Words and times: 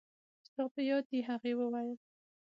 ستا 0.47 0.63
په 0.73 0.81
یاد 0.89 1.03
دي؟ 1.11 1.19
هغې 1.29 1.51
وویل. 1.55 1.97